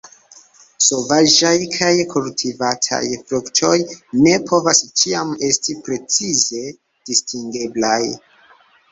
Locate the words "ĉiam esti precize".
5.01-6.63